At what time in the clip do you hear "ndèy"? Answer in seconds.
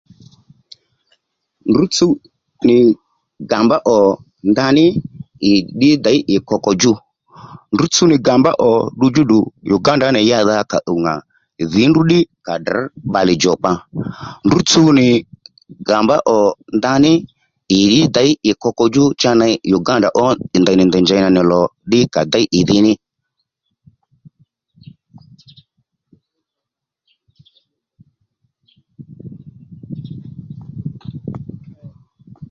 20.61-20.75, 20.87-21.03